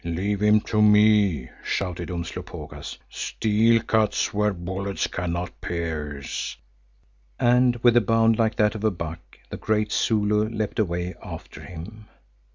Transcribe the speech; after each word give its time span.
"Leave 0.03 0.41
him 0.41 0.59
to 0.59 0.81
me," 0.81 1.47
shouted 1.63 2.09
Umslopogaas. 2.09 2.97
"Steel 3.07 3.79
cuts 3.83 4.33
where 4.33 4.51
bullets 4.51 5.05
cannot 5.05 5.61
pierce," 5.61 6.57
and 7.39 7.75
with 7.83 7.95
a 7.95 8.01
bound 8.01 8.39
like 8.39 8.55
to 8.55 8.63
that 8.63 8.73
of 8.73 8.83
a 8.83 8.89
buck, 8.89 9.19
the 9.51 9.57
great 9.57 9.91
Zulu 9.91 10.49
leapt 10.49 10.79
away 10.79 11.13
after 11.21 11.61
him. 11.61 12.07